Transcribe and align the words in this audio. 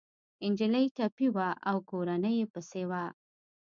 انجلۍ 0.45 0.85
ټپي 0.97 1.27
وه 1.35 1.47
او 1.69 1.77
کورنۍ 1.89 2.33
يې 2.39 2.45
پسې 2.53 2.83
وه 2.89 3.03